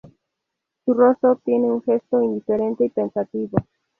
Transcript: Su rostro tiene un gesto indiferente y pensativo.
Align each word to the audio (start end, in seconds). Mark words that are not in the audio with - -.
Su 0.83 0.95
rostro 0.95 1.35
tiene 1.43 1.71
un 1.71 1.83
gesto 1.83 2.23
indiferente 2.23 2.85
y 2.85 2.89
pensativo. 2.89 3.59